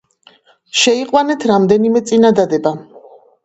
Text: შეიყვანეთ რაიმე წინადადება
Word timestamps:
შეიყვანეთ 0.83 1.47
რაიმე 1.53 2.05
წინადადება 2.13 2.77